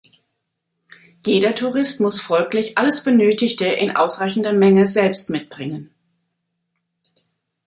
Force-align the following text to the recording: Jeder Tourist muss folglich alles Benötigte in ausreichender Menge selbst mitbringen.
Jeder 1.27 1.53
Tourist 1.53 2.01
muss 2.01 2.19
folglich 2.19 2.75
alles 2.75 3.03
Benötigte 3.03 3.67
in 3.67 3.95
ausreichender 3.95 4.51
Menge 4.51 4.87
selbst 4.87 5.29
mitbringen. 5.29 5.93